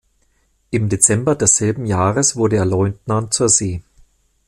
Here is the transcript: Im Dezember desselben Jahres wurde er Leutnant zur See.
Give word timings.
Im 0.71 0.89
Dezember 0.89 1.35
desselben 1.35 1.85
Jahres 1.85 2.35
wurde 2.35 2.55
er 2.55 2.65
Leutnant 2.65 3.35
zur 3.35 3.49
See. 3.49 3.83